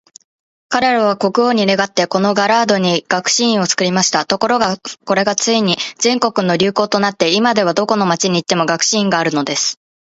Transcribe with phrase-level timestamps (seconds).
[0.67, 4.25] 彼等は国王に願って、このラガードに学士院を作りました。
[4.25, 9.77] ところが、これがついに全国の流行となって、今では、どこの町に行っても学士院があるのです。